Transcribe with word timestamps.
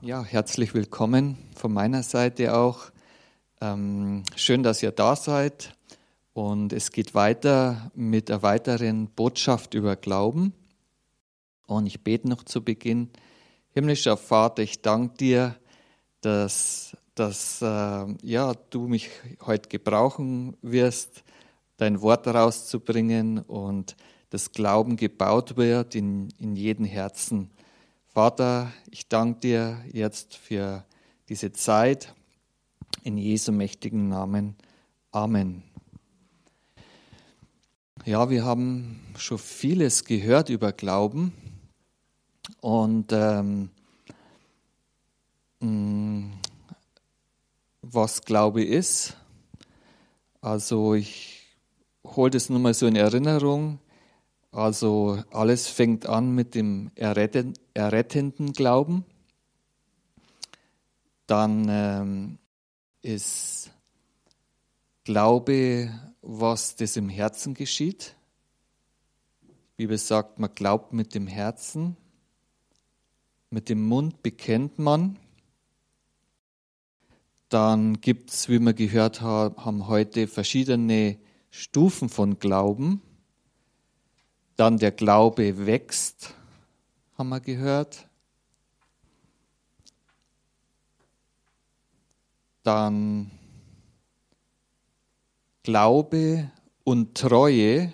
Ja, 0.00 0.22
herzlich 0.22 0.74
willkommen 0.74 1.36
von 1.56 1.72
meiner 1.72 2.04
Seite 2.04 2.54
auch. 2.56 2.92
Ähm, 3.60 4.22
schön, 4.36 4.62
dass 4.62 4.80
ihr 4.80 4.92
da 4.92 5.16
seid. 5.16 5.74
Und 6.32 6.72
es 6.72 6.92
geht 6.92 7.16
weiter 7.16 7.90
mit 7.96 8.30
einer 8.30 8.44
weiteren 8.44 9.08
Botschaft 9.08 9.74
über 9.74 9.96
Glauben. 9.96 10.52
Und 11.66 11.86
ich 11.86 12.04
bete 12.04 12.28
noch 12.28 12.44
zu 12.44 12.62
Beginn. 12.62 13.10
Himmlischer 13.70 14.16
Vater, 14.16 14.62
ich 14.62 14.82
danke 14.82 15.16
dir, 15.16 15.56
dass, 16.20 16.96
dass 17.16 17.60
äh, 17.60 18.06
ja, 18.22 18.54
du 18.70 18.86
mich 18.86 19.10
heute 19.44 19.68
gebrauchen 19.68 20.56
wirst, 20.62 21.24
dein 21.76 22.00
Wort 22.02 22.28
rauszubringen 22.28 23.40
und 23.40 23.96
das 24.30 24.52
Glauben 24.52 24.94
gebaut 24.94 25.56
wird 25.56 25.96
in, 25.96 26.28
in 26.38 26.54
jedem 26.54 26.84
Herzen. 26.84 27.50
Vater, 28.18 28.72
ich 28.90 29.06
danke 29.06 29.38
dir 29.38 29.84
jetzt 29.92 30.34
für 30.34 30.84
diese 31.28 31.52
Zeit. 31.52 32.16
In 33.04 33.16
Jesu 33.16 33.52
mächtigen 33.52 34.08
Namen. 34.08 34.56
Amen. 35.12 35.62
Ja, 38.04 38.28
wir 38.28 38.44
haben 38.44 38.98
schon 39.16 39.38
vieles 39.38 40.04
gehört 40.04 40.48
über 40.48 40.72
Glauben. 40.72 41.32
Und 42.60 43.12
ähm, 43.12 43.70
mm, 45.60 46.32
was 47.82 48.22
Glaube 48.22 48.64
ist, 48.64 49.16
also 50.40 50.94
ich 50.94 51.46
hole 52.04 52.30
das 52.30 52.50
nur 52.50 52.58
mal 52.58 52.74
so 52.74 52.88
in 52.88 52.96
Erinnerung. 52.96 53.78
Also 54.58 55.22
alles 55.30 55.68
fängt 55.68 56.06
an 56.06 56.34
mit 56.34 56.56
dem 56.56 56.90
errettenden 56.96 58.52
Glauben. 58.52 59.04
Dann 61.28 61.68
ähm, 61.70 62.38
ist 63.00 63.70
Glaube, 65.04 65.94
was 66.22 66.74
das 66.74 66.96
im 66.96 67.08
Herzen 67.08 67.54
geschieht. 67.54 68.16
Die 69.46 69.84
Bibel 69.84 69.96
sagt, 69.96 70.40
man 70.40 70.52
glaubt 70.52 70.92
mit 70.92 71.14
dem 71.14 71.28
Herzen, 71.28 71.96
mit 73.50 73.68
dem 73.68 73.86
Mund 73.86 74.24
bekennt 74.24 74.80
man. 74.80 75.20
Dann 77.48 78.00
gibt 78.00 78.30
es, 78.30 78.48
wie 78.48 78.58
wir 78.58 78.74
gehört 78.74 79.20
haben, 79.20 79.86
heute 79.86 80.26
verschiedene 80.26 81.16
Stufen 81.48 82.08
von 82.08 82.40
Glauben. 82.40 83.02
Dann 84.58 84.76
der 84.76 84.90
Glaube 84.90 85.66
wächst, 85.66 86.34
haben 87.16 87.28
wir 87.28 87.38
gehört. 87.38 88.08
Dann 92.64 93.30
Glaube 95.62 96.50
und 96.82 97.16
Treue, 97.16 97.92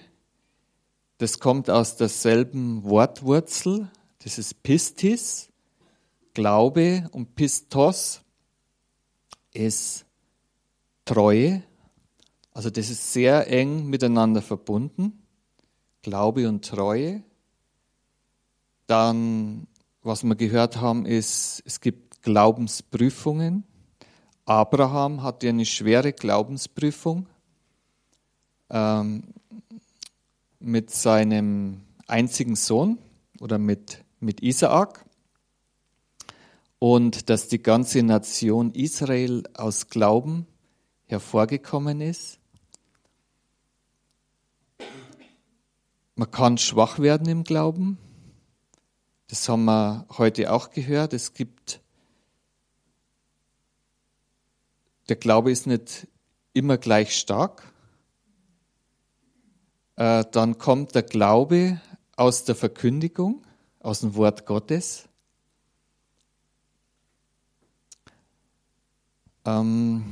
das 1.18 1.38
kommt 1.38 1.68
aus 1.68 1.98
derselben 1.98 2.82
Wortwurzel, 2.84 3.90
das 4.20 4.38
ist 4.38 4.62
Pistis. 4.62 5.50
Glaube 6.32 7.10
und 7.12 7.34
Pistos 7.34 8.22
ist 9.52 10.06
Treue. 11.04 11.62
Also 12.52 12.70
das 12.70 12.88
ist 12.88 13.12
sehr 13.12 13.48
eng 13.48 13.84
miteinander 13.84 14.40
verbunden. 14.40 15.23
Glaube 16.04 16.50
und 16.50 16.66
Treue. 16.66 17.22
Dann, 18.86 19.66
was 20.02 20.22
wir 20.22 20.36
gehört 20.36 20.76
haben, 20.76 21.06
ist, 21.06 21.62
es 21.64 21.80
gibt 21.80 22.20
Glaubensprüfungen. 22.20 23.64
Abraham 24.44 25.22
hatte 25.22 25.48
eine 25.48 25.64
schwere 25.64 26.12
Glaubensprüfung 26.12 27.26
ähm, 28.68 29.22
mit 30.58 30.90
seinem 30.90 31.80
einzigen 32.06 32.54
Sohn 32.54 32.98
oder 33.40 33.56
mit, 33.56 34.04
mit 34.20 34.42
Isaak. 34.42 35.06
Und 36.78 37.30
dass 37.30 37.48
die 37.48 37.62
ganze 37.62 38.02
Nation 38.02 38.72
Israel 38.72 39.44
aus 39.54 39.88
Glauben 39.88 40.46
hervorgekommen 41.06 42.02
ist. 42.02 42.40
Man 46.16 46.30
kann 46.30 46.58
schwach 46.58 47.00
werden 47.00 47.28
im 47.28 47.42
Glauben. 47.42 47.98
Das 49.26 49.48
haben 49.48 49.64
wir 49.64 50.06
heute 50.16 50.52
auch 50.52 50.70
gehört. 50.70 51.12
Es 51.12 51.34
gibt, 51.34 51.80
der 55.08 55.16
Glaube 55.16 55.50
ist 55.50 55.66
nicht 55.66 56.06
immer 56.52 56.78
gleich 56.78 57.18
stark. 57.18 57.72
Äh, 59.96 60.24
dann 60.30 60.58
kommt 60.58 60.94
der 60.94 61.02
Glaube 61.02 61.80
aus 62.16 62.44
der 62.44 62.54
Verkündigung, 62.54 63.44
aus 63.80 64.00
dem 64.00 64.14
Wort 64.14 64.46
Gottes. 64.46 65.08
Ähm, 69.44 70.04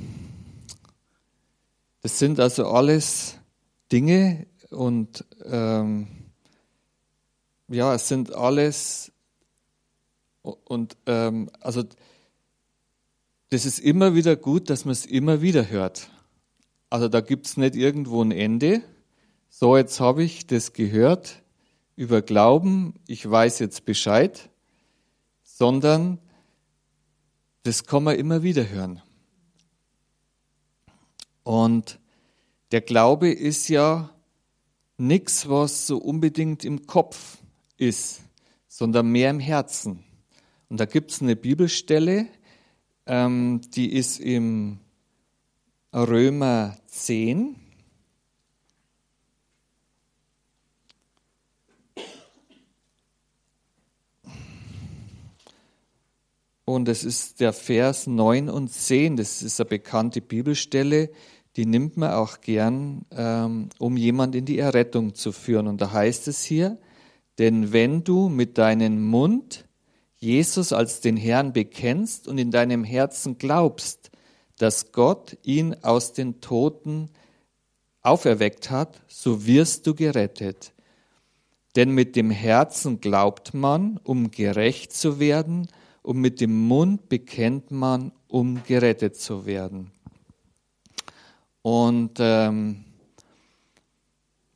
das 2.00 2.18
sind 2.18 2.40
also 2.40 2.66
alles 2.66 3.36
Dinge, 3.92 4.46
und 4.72 5.24
ähm, 5.44 6.08
ja, 7.68 7.94
es 7.94 8.08
sind 8.08 8.34
alles 8.34 9.12
und 10.42 10.96
ähm, 11.06 11.50
also 11.60 11.84
das 13.50 13.66
ist 13.66 13.78
immer 13.78 14.14
wieder 14.14 14.34
gut, 14.36 14.70
dass 14.70 14.84
man 14.84 14.92
es 14.92 15.06
immer 15.06 15.42
wieder 15.42 15.68
hört. 15.68 16.10
Also 16.90 17.08
da 17.08 17.20
gibt 17.20 17.46
es 17.46 17.56
nicht 17.56 17.74
irgendwo 17.74 18.22
ein 18.22 18.32
Ende. 18.32 18.82
So, 19.48 19.76
jetzt 19.76 20.00
habe 20.00 20.24
ich 20.24 20.46
das 20.46 20.72
gehört 20.72 21.42
über 21.94 22.22
Glauben, 22.22 22.94
ich 23.06 23.28
weiß 23.28 23.58
jetzt 23.58 23.84
Bescheid, 23.84 24.50
sondern 25.42 26.18
das 27.62 27.84
kann 27.84 28.04
man 28.04 28.16
immer 28.16 28.42
wieder 28.42 28.68
hören. 28.68 29.02
Und 31.44 32.00
der 32.72 32.80
Glaube 32.80 33.30
ist 33.30 33.68
ja 33.68 34.10
nichts, 35.02 35.48
was 35.48 35.86
so 35.86 35.98
unbedingt 35.98 36.64
im 36.64 36.86
Kopf 36.86 37.38
ist, 37.76 38.22
sondern 38.68 39.08
mehr 39.08 39.30
im 39.30 39.40
Herzen. 39.40 40.04
Und 40.68 40.80
da 40.80 40.86
gibt 40.86 41.10
es 41.10 41.20
eine 41.20 41.36
Bibelstelle, 41.36 42.26
ähm, 43.06 43.60
die 43.74 43.92
ist 43.92 44.20
im 44.20 44.78
Römer 45.92 46.76
10. 46.86 47.56
Und 56.64 56.88
es 56.88 57.04
ist 57.04 57.40
der 57.40 57.52
Vers 57.52 58.06
9 58.06 58.48
und 58.48 58.68
10, 58.68 59.16
das 59.16 59.42
ist 59.42 59.60
eine 59.60 59.68
bekannte 59.68 60.22
Bibelstelle, 60.22 61.10
die 61.56 61.66
nimmt 61.66 61.96
man 61.96 62.12
auch 62.12 62.40
gern, 62.40 63.04
ähm, 63.10 63.68
um 63.78 63.96
jemand 63.96 64.34
in 64.34 64.44
die 64.44 64.58
Errettung 64.58 65.14
zu 65.14 65.32
führen. 65.32 65.66
Und 65.66 65.80
da 65.80 65.92
heißt 65.92 66.28
es 66.28 66.42
hier, 66.42 66.78
denn 67.38 67.72
wenn 67.72 68.04
du 68.04 68.28
mit 68.28 68.58
deinem 68.58 69.04
Mund 69.04 69.66
Jesus 70.16 70.72
als 70.72 71.00
den 71.00 71.16
Herrn 71.16 71.52
bekennst 71.52 72.28
und 72.28 72.38
in 72.38 72.50
deinem 72.50 72.84
Herzen 72.84 73.38
glaubst, 73.38 74.10
dass 74.56 74.92
Gott 74.92 75.36
ihn 75.42 75.74
aus 75.82 76.12
den 76.12 76.40
Toten 76.40 77.10
auferweckt 78.02 78.70
hat, 78.70 79.00
so 79.08 79.46
wirst 79.46 79.86
du 79.86 79.94
gerettet. 79.94 80.72
Denn 81.74 81.90
mit 81.90 82.16
dem 82.16 82.30
Herzen 82.30 83.00
glaubt 83.00 83.54
man, 83.54 83.98
um 84.04 84.30
gerecht 84.30 84.92
zu 84.92 85.18
werden, 85.18 85.68
und 86.02 86.18
mit 86.18 86.40
dem 86.40 86.66
Mund 86.66 87.08
bekennt 87.08 87.70
man, 87.70 88.12
um 88.26 88.62
gerettet 88.64 89.16
zu 89.16 89.46
werden. 89.46 89.92
Und 91.62 92.18
ähm, 92.18 92.84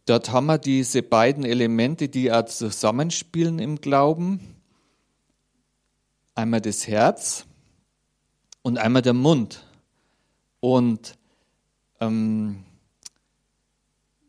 dort 0.06 0.30
haben 0.32 0.46
wir 0.46 0.58
diese 0.58 1.02
beiden 1.02 1.44
Elemente, 1.44 2.08
die 2.08 2.32
auch 2.32 2.44
zusammenspielen 2.44 3.58
im 3.58 3.80
Glauben. 3.80 4.40
Einmal 6.34 6.60
das 6.60 6.86
Herz 6.86 7.46
und 8.62 8.78
einmal 8.78 9.02
der 9.02 9.14
Mund. 9.14 9.64
Und 10.60 11.16
ähm, 12.00 12.64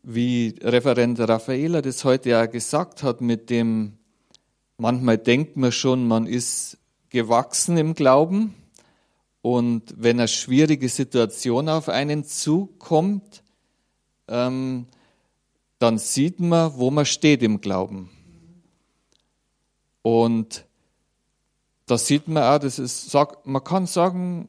wie 0.02 0.54
Referent 0.62 1.20
Raffaela 1.20 1.82
das 1.82 2.04
heute 2.04 2.30
ja 2.30 2.46
gesagt 2.46 3.02
hat, 3.02 3.20
mit 3.20 3.50
dem, 3.50 3.98
manchmal 4.78 5.18
denkt 5.18 5.56
man 5.56 5.72
schon, 5.72 6.06
man 6.06 6.26
ist 6.26 6.78
gewachsen 7.10 7.76
im 7.76 7.94
Glauben, 7.94 8.54
und 9.48 9.94
wenn 9.96 10.18
eine 10.18 10.28
schwierige 10.28 10.90
Situation 10.90 11.70
auf 11.70 11.88
einen 11.88 12.22
zukommt, 12.22 13.42
ähm, 14.28 14.86
dann 15.78 15.96
sieht 15.96 16.38
man, 16.38 16.76
wo 16.76 16.90
man 16.90 17.06
steht 17.06 17.42
im 17.42 17.62
Glauben. 17.62 18.10
Und 20.02 20.66
da 21.86 21.96
sieht 21.96 22.28
man 22.28 22.42
auch, 22.42 22.58
das 22.58 22.78
ist, 22.78 23.16
man 23.44 23.64
kann 23.64 23.86
sagen, 23.86 24.48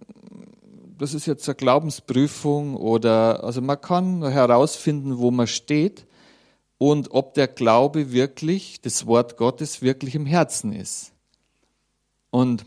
das 0.97 1.13
ist 1.13 1.27
jetzt 1.27 1.47
eine 1.47 1.55
Glaubensprüfung 1.55 2.75
oder, 2.75 3.41
also 3.45 3.61
man 3.61 3.79
kann 3.79 4.21
herausfinden, 4.29 5.17
wo 5.17 5.31
man 5.31 5.47
steht 5.47 6.07
und 6.77 7.11
ob 7.11 7.35
der 7.35 7.47
Glaube 7.47 8.11
wirklich, 8.11 8.81
das 8.81 9.05
Wort 9.05 9.37
Gottes 9.37 9.81
wirklich 9.81 10.15
im 10.15 10.25
Herzen 10.25 10.73
ist. 10.73 11.13
Und 12.31 12.65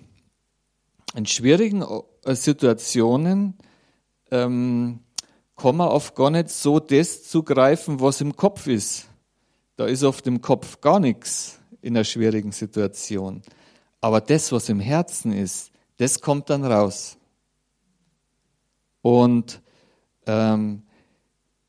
in 1.14 1.26
schwierigen 1.26 1.84
Situationen 2.24 3.54
ähm, 4.30 5.00
kann 5.56 5.76
man 5.76 5.88
oft 5.88 6.14
gar 6.14 6.30
nicht 6.30 6.50
so 6.50 6.80
das 6.80 7.24
zugreifen, 7.24 8.00
was 8.00 8.20
im 8.20 8.36
Kopf 8.36 8.66
ist. 8.66 9.08
Da 9.76 9.86
ist 9.86 10.04
auf 10.04 10.22
dem 10.22 10.40
Kopf 10.40 10.80
gar 10.80 11.00
nichts 11.00 11.58
in 11.80 11.96
einer 11.96 12.04
schwierigen 12.04 12.52
Situation. 12.52 13.42
Aber 14.00 14.20
das, 14.20 14.52
was 14.52 14.68
im 14.68 14.80
Herzen 14.80 15.32
ist, 15.32 15.70
das 15.96 16.20
kommt 16.20 16.50
dann 16.50 16.64
raus. 16.64 17.16
Und 19.02 19.60
ähm, 20.26 20.82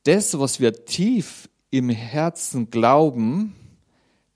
das, 0.03 0.37
was 0.37 0.59
wir 0.59 0.85
tief 0.85 1.49
im 1.69 1.89
Herzen 1.89 2.69
glauben, 2.69 3.55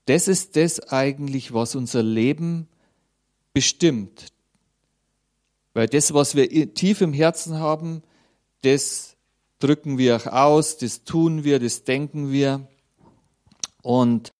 das 0.06 0.26
ist 0.26 0.56
das 0.56 0.80
eigentlich, 0.88 1.52
was 1.52 1.74
unser 1.74 2.02
Leben 2.02 2.68
bestimmt. 3.52 4.32
Weil 5.78 5.86
das, 5.86 6.12
was 6.12 6.34
wir 6.34 6.74
tief 6.74 7.02
im 7.02 7.12
Herzen 7.12 7.60
haben, 7.60 8.02
das 8.62 9.16
drücken 9.60 9.96
wir 9.96 10.16
auch 10.16 10.26
aus, 10.26 10.76
das 10.76 11.04
tun 11.04 11.44
wir, 11.44 11.60
das 11.60 11.84
denken 11.84 12.32
wir. 12.32 12.66
Und 13.82 14.32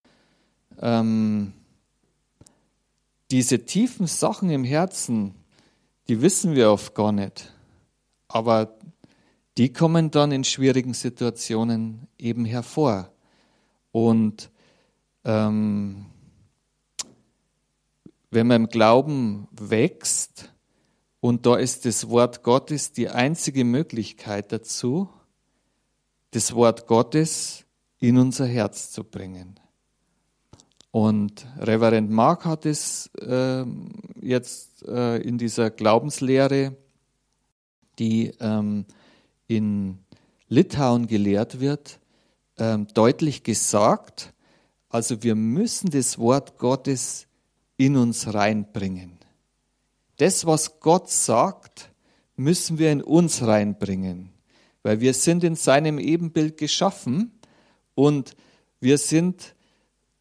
ähm, 0.80 1.52
diese 3.30 3.64
tiefen 3.64 4.08
Sachen 4.08 4.50
im 4.50 4.64
Herzen, 4.64 5.32
die 6.08 6.22
wissen 6.22 6.56
wir 6.56 6.72
oft 6.72 6.96
gar 6.96 7.12
nicht. 7.12 7.52
Aber 8.26 8.76
die 9.58 9.72
kommen 9.72 10.10
dann 10.10 10.32
in 10.32 10.42
schwierigen 10.42 10.92
Situationen 10.92 12.08
eben 12.18 12.46
hervor. 12.46 13.12
Und 13.92 14.50
ähm, 15.24 16.06
wenn 18.32 18.48
man 18.48 18.62
im 18.62 18.68
Glauben 18.68 19.46
wächst, 19.52 20.52
und 21.20 21.46
da 21.46 21.56
ist 21.56 21.84
das 21.84 22.08
Wort 22.08 22.42
Gottes 22.42 22.92
die 22.92 23.08
einzige 23.08 23.64
Möglichkeit 23.64 24.52
dazu, 24.52 25.08
das 26.30 26.54
Wort 26.54 26.86
Gottes 26.86 27.64
in 27.98 28.18
unser 28.18 28.46
Herz 28.46 28.92
zu 28.92 29.02
bringen. 29.04 29.58
Und 30.90 31.46
Reverend 31.58 32.10
Mark 32.10 32.44
hat 32.44 32.64
es 32.66 33.10
äh, 33.20 33.64
jetzt 34.20 34.86
äh, 34.86 35.18
in 35.18 35.38
dieser 35.38 35.70
Glaubenslehre, 35.70 36.76
die 37.98 38.32
ähm, 38.40 38.86
in 39.48 39.98
Litauen 40.48 41.06
gelehrt 41.06 41.60
wird, 41.60 42.00
ähm, 42.56 42.86
deutlich 42.94 43.42
gesagt. 43.42 44.32
Also 44.88 45.22
wir 45.22 45.34
müssen 45.34 45.90
das 45.90 46.18
Wort 46.18 46.58
Gottes 46.58 47.26
in 47.76 47.96
uns 47.96 48.32
reinbringen. 48.32 49.17
Das, 50.18 50.46
was 50.46 50.80
Gott 50.80 51.10
sagt, 51.10 51.90
müssen 52.36 52.78
wir 52.78 52.92
in 52.92 53.02
uns 53.02 53.42
reinbringen, 53.42 54.30
weil 54.82 55.00
wir 55.00 55.14
sind 55.14 55.42
in 55.44 55.56
seinem 55.56 55.98
Ebenbild 55.98 56.56
geschaffen 56.56 57.40
und 57.94 58.34
wir 58.80 58.98
sind 58.98 59.54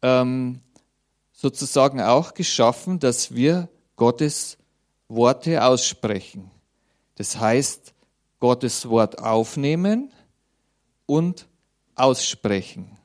ähm, 0.02 0.60
sozusagen 1.32 2.00
auch 2.00 2.34
geschaffen, 2.34 2.98
dass 2.98 3.34
wir 3.34 3.68
Gottes 3.96 4.58
Worte 5.08 5.64
aussprechen. 5.64 6.50
Das 7.16 7.38
heißt, 7.38 7.94
Gottes 8.40 8.88
Wort 8.88 9.18
aufnehmen 9.18 10.12
und 11.06 11.48
aussprechen. 11.96 12.96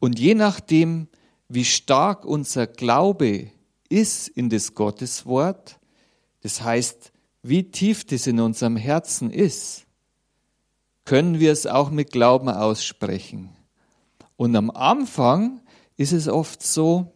Und 0.00 0.18
je 0.18 0.34
nachdem, 0.34 1.08
wie 1.48 1.64
stark 1.64 2.24
unser 2.24 2.66
Glaube 2.66 3.50
ist 3.88 4.28
in 4.28 4.50
das 4.50 4.74
Gotteswort, 4.74 5.78
das 6.44 6.62
heißt, 6.62 7.10
wie 7.42 7.70
tief 7.70 8.04
das 8.04 8.26
in 8.26 8.38
unserem 8.38 8.76
Herzen 8.76 9.30
ist, 9.30 9.86
können 11.06 11.40
wir 11.40 11.50
es 11.50 11.66
auch 11.66 11.90
mit 11.90 12.12
Glauben 12.12 12.50
aussprechen. 12.50 13.48
Und 14.36 14.54
am 14.54 14.70
Anfang 14.70 15.62
ist 15.96 16.12
es 16.12 16.28
oft 16.28 16.62
so, 16.62 17.14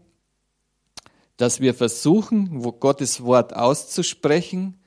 dass 1.37 1.61
wir 1.61 1.75
versuchen, 1.75 2.63
Gottes 2.81 3.23
Wort 3.23 3.55
auszusprechen, 3.55 4.81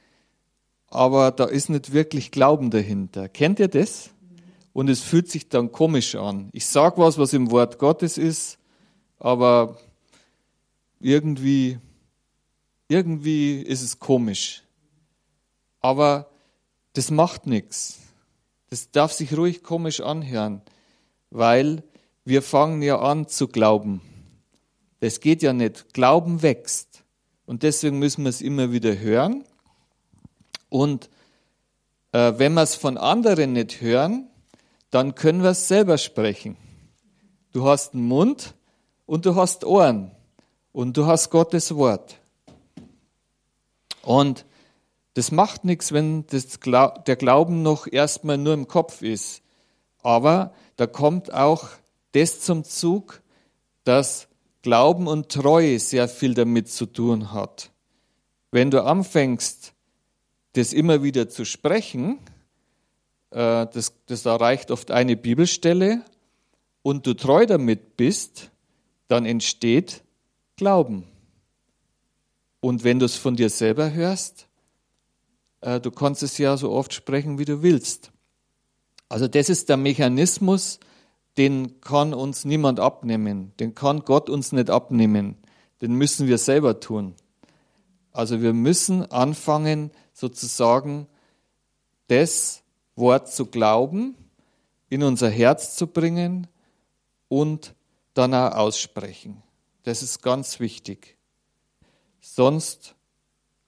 aber 0.87 1.29
da 1.29 1.45
ist 1.45 1.69
nicht 1.69 1.93
wirklich 1.93 2.31
Glauben 2.31 2.71
dahinter. 2.71 3.29
Kennt 3.29 3.59
ihr 3.59 3.67
das? 3.67 4.09
Und 4.73 4.89
es 4.89 5.01
fühlt 5.01 5.29
sich 5.29 5.49
dann 5.49 5.71
komisch 5.71 6.15
an. 6.15 6.49
Ich 6.51 6.65
sage 6.65 6.97
was, 6.97 7.19
was 7.19 7.33
im 7.33 7.51
Wort 7.51 7.77
Gottes 7.77 8.17
ist, 8.17 8.57
aber 9.19 9.77
irgendwie, 10.99 11.77
irgendwie 12.91 13.61
ist 13.61 13.81
es 13.81 13.99
komisch. 13.99 14.63
Aber 15.79 16.29
das 16.91 17.09
macht 17.09 17.47
nichts. 17.47 17.99
Das 18.69 18.91
darf 18.91 19.13
sich 19.13 19.35
ruhig 19.37 19.63
komisch 19.63 20.01
anhören, 20.01 20.61
weil 21.29 21.83
wir 22.25 22.41
fangen 22.41 22.81
ja 22.81 22.99
an 22.99 23.27
zu 23.27 23.47
glauben. 23.47 24.01
Das 24.99 25.21
geht 25.21 25.41
ja 25.41 25.53
nicht. 25.53 25.93
Glauben 25.93 26.41
wächst. 26.41 27.03
Und 27.45 27.63
deswegen 27.63 27.97
müssen 27.97 28.23
wir 28.23 28.29
es 28.29 28.41
immer 28.41 28.71
wieder 28.71 28.99
hören. 28.99 29.45
Und 30.69 31.09
äh, 32.11 32.33
wenn 32.37 32.53
wir 32.53 32.61
es 32.61 32.75
von 32.75 32.97
anderen 32.97 33.53
nicht 33.53 33.81
hören, 33.81 34.27
dann 34.89 35.15
können 35.15 35.43
wir 35.43 35.51
es 35.51 35.69
selber 35.69 35.97
sprechen. 35.97 36.57
Du 37.53 37.65
hast 37.65 37.93
einen 37.93 38.03
Mund 38.03 38.53
und 39.05 39.25
du 39.25 39.35
hast 39.35 39.63
Ohren 39.63 40.11
und 40.73 40.97
du 40.97 41.05
hast 41.05 41.29
Gottes 41.29 41.73
Wort. 41.75 42.20
Und 44.03 44.45
das 45.13 45.31
macht 45.31 45.65
nichts, 45.65 45.91
wenn 45.91 46.25
das, 46.27 46.59
der 46.61 47.15
Glauben 47.15 47.61
noch 47.61 47.87
erstmal 47.87 48.37
nur 48.37 48.53
im 48.53 48.67
Kopf 48.67 49.01
ist. 49.01 49.41
Aber 50.01 50.53
da 50.77 50.87
kommt 50.87 51.33
auch 51.33 51.69
das 52.13 52.41
zum 52.41 52.63
Zug, 52.63 53.21
dass 53.83 54.27
Glauben 54.61 55.07
und 55.07 55.29
Treue 55.29 55.79
sehr 55.79 56.07
viel 56.07 56.33
damit 56.33 56.69
zu 56.69 56.85
tun 56.85 57.33
hat. 57.33 57.71
Wenn 58.51 58.71
du 58.71 58.83
anfängst, 58.83 59.73
das 60.53 60.73
immer 60.73 61.03
wieder 61.03 61.29
zu 61.29 61.45
sprechen, 61.45 62.19
äh, 63.31 63.67
das, 63.67 63.93
das 64.05 64.25
erreicht 64.25 64.71
oft 64.71 64.91
eine 64.91 65.15
Bibelstelle, 65.15 66.03
und 66.83 67.05
du 67.05 67.13
treu 67.13 67.45
damit 67.45 67.97
bist, 67.97 68.51
dann 69.07 69.25
entsteht 69.25 70.03
Glauben. 70.55 71.07
Und 72.61 72.85
wenn 72.85 72.99
du 72.99 73.05
es 73.05 73.15
von 73.15 73.35
dir 73.35 73.49
selber 73.49 73.91
hörst, 73.91 74.47
äh, 75.59 75.81
du 75.81 75.91
kannst 75.91 76.23
es 76.23 76.37
ja 76.37 76.55
so 76.55 76.71
oft 76.71 76.93
sprechen, 76.93 77.37
wie 77.37 77.45
du 77.45 77.61
willst. 77.61 78.11
Also 79.09 79.27
das 79.27 79.49
ist 79.49 79.67
der 79.67 79.77
Mechanismus, 79.77 80.79
den 81.37 81.81
kann 81.81 82.13
uns 82.13 82.45
niemand 82.45 82.79
abnehmen. 82.79 83.51
Den 83.59 83.75
kann 83.75 84.01
Gott 84.01 84.29
uns 84.29 84.51
nicht 84.51 84.69
abnehmen. 84.69 85.35
Den 85.81 85.93
müssen 85.95 86.27
wir 86.27 86.37
selber 86.37 86.79
tun. 86.79 87.15
Also 88.11 88.41
wir 88.41 88.53
müssen 88.53 89.09
anfangen, 89.11 89.91
sozusagen 90.13 91.07
das 92.07 92.63
Wort 92.95 93.31
zu 93.31 93.45
glauben, 93.47 94.15
in 94.89 95.03
unser 95.03 95.29
Herz 95.29 95.75
zu 95.75 95.87
bringen 95.87 96.47
und 97.29 97.73
dann 98.13 98.33
auch 98.33 98.53
aussprechen. 98.55 99.41
Das 99.83 100.03
ist 100.03 100.21
ganz 100.21 100.59
wichtig. 100.59 101.17
Sonst 102.21 102.95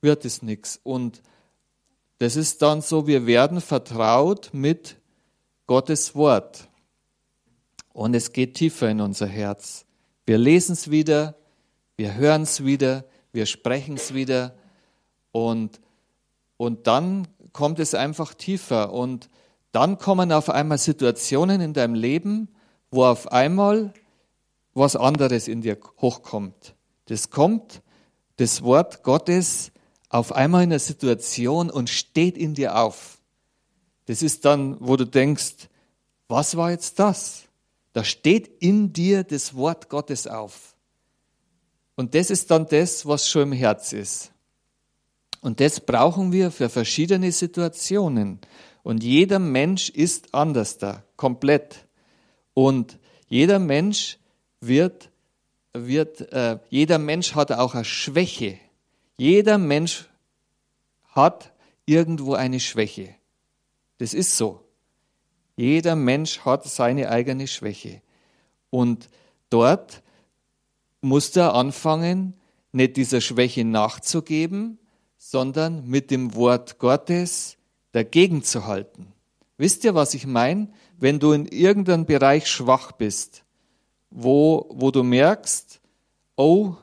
wird 0.02 0.24
es 0.24 0.42
nichts. 0.42 0.80
Und 0.84 1.22
das 2.20 2.36
ist 2.36 2.62
dann 2.62 2.82
so, 2.82 3.08
wir 3.08 3.26
werden 3.26 3.60
vertraut 3.60 4.52
mit 4.54 4.98
Gottes 5.68 6.16
Wort. 6.16 6.70
Und 7.92 8.16
es 8.16 8.32
geht 8.32 8.54
tiefer 8.56 8.90
in 8.90 9.02
unser 9.02 9.28
Herz. 9.28 9.86
Wir 10.26 10.38
lesen 10.38 10.74
es 10.74 10.90
wieder, 10.90 11.36
wir 11.98 12.16
hören 12.16 12.44
es 12.44 12.64
wieder, 12.64 13.06
wir 13.34 13.46
sprechen 13.46 13.96
es 13.96 14.14
wieder 14.14 14.56
und, 15.32 15.82
und 16.58 16.88
dann 16.88 17.28
kommt 17.52 17.80
es 17.80 17.94
einfach 17.94 18.34
tiefer 18.34 18.94
und 18.94 19.30
dann 19.72 19.98
kommen 19.98 20.32
auf 20.32 20.50
einmal 20.50 20.78
Situationen 20.78 21.60
in 21.60 21.74
deinem 21.74 21.96
Leben, 21.96 22.48
wo 22.92 23.06
auf 23.06 23.32
einmal 23.32 23.94
was 24.74 24.96
anderes 24.96 25.48
in 25.48 25.62
dir 25.62 25.78
hochkommt. 26.00 26.76
Das 27.06 27.30
kommt, 27.32 27.82
das 28.38 28.64
Wort 28.64 29.04
Gottes, 29.04 29.72
auf 30.10 30.32
einmal 30.32 30.64
in 30.64 30.72
einer 30.72 30.80
Situation 30.80 31.72
und 31.72 31.90
steht 31.90 32.38
in 32.38 32.54
dir 32.54 32.78
auf. 32.78 33.18
Das 34.06 34.22
ist 34.22 34.46
dann, 34.46 34.78
wo 34.80 34.96
du 34.96 35.06
denkst, 35.06 35.70
was 36.28 36.56
war 36.56 36.72
jetzt 36.72 37.00
das? 37.00 37.44
Da 37.94 38.04
steht 38.04 38.48
in 38.62 38.94
dir 38.94 39.24
das 39.24 39.56
Wort 39.56 39.90
Gottes 39.90 40.28
auf. 40.28 40.76
Und 41.96 42.16
das 42.16 42.30
ist 42.30 42.50
dann 42.52 42.68
das, 42.68 43.06
was 43.06 43.28
schon 43.28 43.44
im 43.44 43.52
Herz 43.54 43.94
ist. 43.94 44.32
Und 45.42 45.60
das 45.60 45.80
brauchen 45.80 46.32
wir 46.32 46.52
für 46.52 46.70
verschiedene 46.70 47.32
Situationen. 47.32 48.40
Und 48.82 49.04
jeder 49.04 49.40
Mensch 49.40 49.90
ist 49.90 50.34
anders 50.34 50.78
da, 50.78 51.04
komplett. 51.18 51.86
Und 52.54 53.00
jeder 53.28 53.60
Mensch 53.60 54.18
wird, 54.60 55.10
wird 55.74 56.32
äh, 56.32 56.60
jeder 56.70 57.00
Mensch 57.00 57.36
hat 57.36 57.52
auch 57.52 57.74
eine 57.74 57.86
Schwäche. 57.86 58.60
Jeder 59.18 59.58
Mensch 59.58 60.10
hat 61.10 61.54
irgendwo 61.86 62.34
eine 62.34 62.60
Schwäche. 62.60 63.16
Das 63.98 64.14
ist 64.14 64.38
so. 64.38 64.64
Jeder 65.56 65.96
Mensch 65.96 66.40
hat 66.40 66.66
seine 66.66 67.10
eigene 67.10 67.48
Schwäche. 67.48 68.02
Und 68.70 69.10
dort 69.50 70.02
muss 71.02 71.36
er 71.36 71.54
anfangen, 71.54 72.34
nicht 72.72 72.98
dieser 72.98 73.22
Schwäche 73.22 73.66
nachzugeben, 73.66 74.80
sondern 75.18 75.88
mit 75.88 76.10
dem 76.10 76.34
Wort 76.34 76.80
Gottes 76.80 77.58
dagegen 77.92 78.44
zu 78.44 78.66
halten. 78.66 79.14
Wisst 79.58 79.84
ihr, 79.84 79.94
was 79.94 80.16
ich 80.16 80.26
meine? 80.26 80.70
Wenn 80.98 81.20
du 81.20 81.32
in 81.34 81.46
irgendeinem 81.46 82.06
Bereich 82.06 82.48
schwach 82.48 82.92
bist, 82.94 83.43
wo, 84.14 84.68
wo 84.70 84.92
du 84.92 85.04
merkst, 85.04 85.82
oh, 86.36 86.76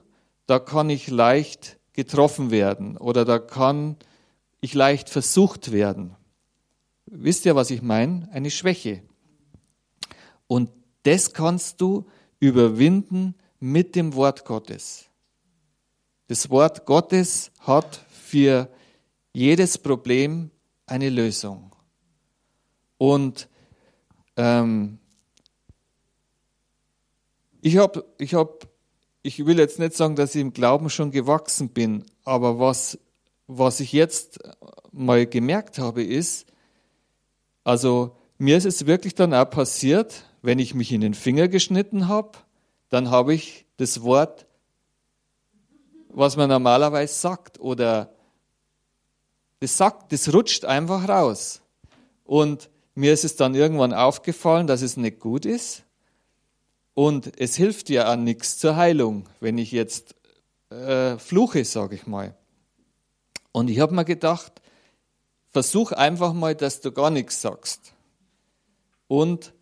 da 0.46 0.58
kann 0.58 0.90
ich 0.90 1.08
leicht 1.08 1.78
getroffen 1.92 2.50
werden 2.50 2.96
oder 2.96 3.24
da 3.24 3.38
kann 3.38 3.96
ich 4.60 4.74
leicht 4.74 5.08
versucht 5.08 5.70
werden. 5.70 6.16
Wisst 7.06 7.46
ihr, 7.46 7.54
was 7.54 7.70
ich 7.70 7.82
meine? 7.82 8.28
Eine 8.32 8.50
Schwäche. 8.50 9.02
Und 10.48 10.70
das 11.04 11.32
kannst 11.32 11.80
du 11.80 12.06
überwinden 12.40 13.36
mit 13.60 13.94
dem 13.94 14.14
Wort 14.14 14.44
Gottes. 14.44 15.06
Das 16.26 16.50
Wort 16.50 16.84
Gottes 16.84 17.52
hat 17.60 18.04
für 18.10 18.68
jedes 19.32 19.78
Problem 19.78 20.50
eine 20.86 21.10
Lösung. 21.10 21.74
Und 22.98 23.48
ähm, 24.36 24.98
ich 27.62 27.76
habe, 27.76 28.04
ich 28.18 28.34
habe, 28.34 28.58
ich 29.22 29.44
will 29.44 29.58
jetzt 29.58 29.78
nicht 29.78 29.94
sagen, 29.94 30.16
dass 30.16 30.34
ich 30.34 30.40
im 30.40 30.52
Glauben 30.52 30.90
schon 30.90 31.10
gewachsen 31.10 31.70
bin, 31.70 32.04
aber 32.24 32.58
was, 32.58 32.98
was 33.46 33.80
ich 33.80 33.92
jetzt 33.92 34.38
mal 34.92 35.26
gemerkt 35.26 35.78
habe, 35.78 36.02
ist, 36.02 36.46
also 37.64 38.16
mir 38.38 38.56
ist 38.56 38.64
es 38.64 38.86
wirklich 38.86 39.14
dann 39.14 39.34
auch 39.34 39.48
passiert, 39.48 40.24
wenn 40.42 40.58
ich 40.58 40.74
mich 40.74 40.92
in 40.92 41.02
den 41.02 41.14
Finger 41.14 41.48
geschnitten 41.48 42.08
habe, 42.08 42.38
dann 42.88 43.10
habe 43.10 43.34
ich 43.34 43.66
das 43.76 44.02
Wort, 44.02 44.46
was 46.08 46.36
man 46.36 46.48
normalerweise 46.48 47.14
sagt, 47.14 47.60
oder 47.60 48.12
das 49.60 49.76
sagt, 49.76 50.12
das 50.12 50.32
rutscht 50.32 50.64
einfach 50.64 51.08
raus. 51.08 51.60
Und 52.24 52.70
mir 52.94 53.12
ist 53.12 53.24
es 53.24 53.36
dann 53.36 53.54
irgendwann 53.54 53.92
aufgefallen, 53.92 54.66
dass 54.66 54.82
es 54.82 54.96
nicht 54.96 55.20
gut 55.20 55.44
ist. 55.44 55.84
Und 57.02 57.40
es 57.40 57.56
hilft 57.56 57.88
ja 57.88 58.08
an 58.08 58.24
nichts 58.24 58.58
zur 58.58 58.76
Heilung, 58.76 59.24
wenn 59.40 59.56
ich 59.56 59.72
jetzt 59.72 60.14
äh, 60.68 61.16
fluche, 61.16 61.64
sage 61.64 61.94
ich 61.94 62.06
mal. 62.06 62.34
Und 63.52 63.70
ich 63.70 63.80
habe 63.80 63.94
mir 63.94 64.04
gedacht, 64.04 64.60
versuch 65.48 65.92
einfach 65.92 66.34
mal, 66.34 66.54
dass 66.54 66.82
du 66.82 66.92
gar 66.92 67.08
nichts 67.08 67.40
sagst. 67.40 67.94
Und, 69.08 69.54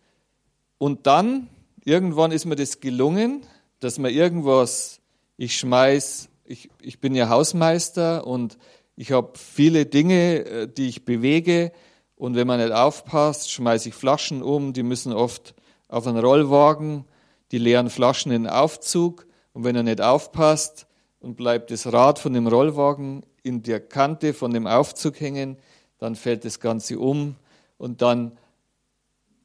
und 0.79 1.07
dann, 1.07 1.47
irgendwann 1.85 2.33
ist 2.33 2.43
mir 2.43 2.57
das 2.57 2.81
gelungen, 2.81 3.45
dass 3.79 3.99
man 3.99 4.11
irgendwas, 4.11 4.99
ich 5.37 5.57
schmeiß, 5.57 6.27
ich, 6.43 6.69
ich 6.81 6.99
bin 6.99 7.15
ja 7.15 7.29
Hausmeister 7.29 8.27
und 8.27 8.57
ich 8.97 9.13
habe 9.13 9.31
viele 9.39 9.85
Dinge, 9.85 10.43
äh, 10.43 10.67
die 10.67 10.89
ich 10.89 11.05
bewege. 11.05 11.71
Und 12.17 12.35
wenn 12.35 12.47
man 12.47 12.59
nicht 12.59 12.73
aufpasst, 12.73 13.49
schmeiße 13.49 13.87
ich 13.87 13.95
Flaschen 13.95 14.43
um. 14.43 14.73
Die 14.73 14.83
müssen 14.83 15.13
oft 15.13 15.55
auf 15.87 16.05
einen 16.05 16.19
Rollwagen, 16.19 17.05
die 17.51 17.57
leeren 17.57 17.89
Flaschen 17.89 18.31
in 18.31 18.43
den 18.43 18.51
Aufzug. 18.51 19.25
Und 19.53 19.63
wenn 19.63 19.75
er 19.75 19.83
nicht 19.83 20.01
aufpasst 20.01 20.87
und 21.19 21.35
bleibt 21.35 21.71
das 21.71 21.91
Rad 21.91 22.19
von 22.19 22.33
dem 22.33 22.47
Rollwagen 22.47 23.23
in 23.43 23.63
der 23.63 23.79
Kante 23.79 24.33
von 24.33 24.53
dem 24.53 24.67
Aufzug 24.67 25.19
hängen, 25.19 25.57
dann 25.97 26.15
fällt 26.15 26.45
das 26.45 26.59
Ganze 26.59 26.99
um 26.99 27.35
und 27.77 28.01
dann 28.01 28.37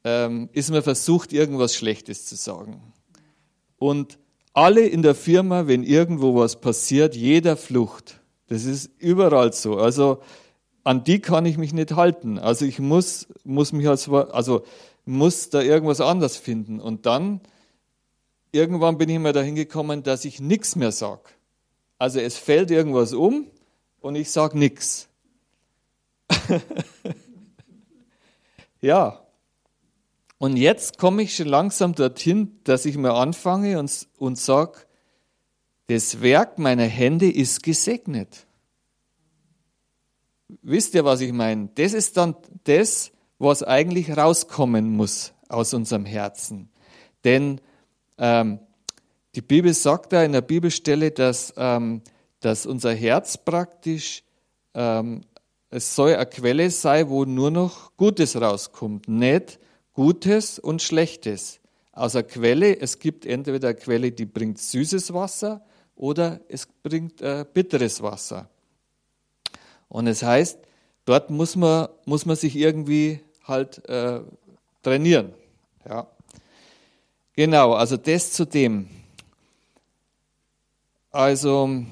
ähm, 0.03 0.49
ist 0.53 0.71
man 0.71 0.83
versucht, 0.83 1.33
irgendwas 1.33 1.75
Schlechtes 1.75 2.25
zu 2.25 2.35
sagen. 2.35 2.93
Und 3.77 4.19
alle 4.53 4.87
in 4.87 5.01
der 5.01 5.15
Firma, 5.15 5.67
wenn 5.67 5.83
irgendwo 5.83 6.35
was 6.35 6.61
passiert, 6.61 7.15
jeder 7.15 7.57
flucht. 7.57 8.21
Das 8.47 8.63
ist 8.63 8.89
überall 8.99 9.51
so. 9.51 9.77
Also 9.77 10.21
an 10.83 11.03
die 11.03 11.19
kann 11.19 11.45
ich 11.45 11.57
mich 11.57 11.73
nicht 11.73 11.95
halten. 11.95 12.39
Also 12.39 12.63
ich 12.63 12.79
muss, 12.79 13.27
muss 13.43 13.73
mich 13.73 13.87
als, 13.89 14.07
also 14.07 14.63
muss 15.03 15.49
da 15.49 15.61
irgendwas 15.61 15.99
anders 15.99 16.37
finden. 16.37 16.79
Und 16.79 17.05
dann, 17.05 17.41
irgendwann 18.55 18.97
bin 18.97 19.09
ich 19.09 19.19
mir 19.19 19.33
dahin 19.33 19.55
gekommen, 19.55 20.01
dass 20.01 20.25
ich 20.25 20.39
nichts 20.39 20.75
mehr 20.75 20.91
sage. 20.91 21.29
Also 21.97 22.19
es 22.19 22.37
fällt 22.37 22.71
irgendwas 22.71 23.13
um 23.13 23.47
und 23.99 24.15
ich 24.15 24.31
sage 24.31 24.57
nichts. 24.57 25.09
ja. 28.81 29.21
Und 30.37 30.57
jetzt 30.57 30.97
komme 30.97 31.21
ich 31.23 31.35
schon 31.35 31.47
langsam 31.47 31.93
dorthin, 31.95 32.59
dass 32.63 32.85
ich 32.85 32.97
mir 32.97 33.13
anfange 33.13 33.79
und, 33.79 34.07
und 34.17 34.37
sage, 34.37 34.79
das 35.87 36.21
Werk 36.21 36.57
meiner 36.57 36.83
Hände 36.83 37.31
ist 37.31 37.63
gesegnet. 37.63 38.47
Wisst 40.61 40.93
ihr, 40.95 41.05
was 41.05 41.21
ich 41.21 41.31
meine? 41.31 41.69
Das 41.75 41.93
ist 41.93 42.17
dann 42.17 42.35
das, 42.63 43.11
was 43.37 43.63
eigentlich 43.63 44.15
rauskommen 44.15 44.89
muss 44.89 45.33
aus 45.47 45.73
unserem 45.73 46.05
Herzen. 46.05 46.69
Denn 47.23 47.61
ähm, 48.17 48.59
die 49.35 49.41
Bibel 49.41 49.73
sagt 49.73 50.13
da 50.13 50.23
in 50.23 50.31
der 50.31 50.41
Bibelstelle, 50.41 51.11
dass, 51.11 51.53
ähm, 51.57 52.01
dass 52.39 52.65
unser 52.65 52.93
Herz 52.93 53.37
praktisch 53.37 54.23
ähm, 54.73 55.21
es 55.69 55.95
soll 55.95 56.15
eine 56.15 56.25
Quelle 56.25 56.69
sein, 56.71 57.09
wo 57.09 57.25
nur 57.25 57.51
noch 57.51 57.95
Gutes 57.97 58.39
rauskommt, 58.39 59.09
nicht 59.09 59.59
Gutes 59.93 60.59
und 60.59 60.81
Schlechtes. 60.81 61.59
Aus 61.91 62.13
der 62.13 62.23
Quelle, 62.23 62.79
es 62.79 62.99
gibt 62.99 63.25
entweder 63.25 63.69
eine 63.69 63.77
Quelle, 63.77 64.11
die 64.11 64.25
bringt 64.25 64.59
süßes 64.59 65.13
Wasser 65.13 65.65
oder 65.95 66.39
es 66.47 66.67
bringt 66.83 67.21
äh, 67.21 67.45
bitteres 67.53 68.01
Wasser. 68.01 68.49
Und 69.87 70.07
es 70.07 70.23
heißt, 70.23 70.59
dort 71.05 71.29
muss 71.29 71.55
man, 71.55 71.89
muss 72.05 72.25
man 72.25 72.35
sich 72.35 72.55
irgendwie 72.55 73.19
halt 73.43 73.87
äh, 73.89 74.21
trainieren. 74.81 75.33
Ja. 75.87 76.07
Genau, 77.35 77.73
also 77.73 77.97
das 77.97 78.31
zu 78.31 78.45
dem. 78.45 78.87
Also, 81.11 81.83